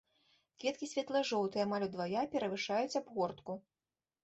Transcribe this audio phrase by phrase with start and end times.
[0.61, 3.61] Кветкі светла-жоўтыя, амаль удвая перавышаюць абгортку.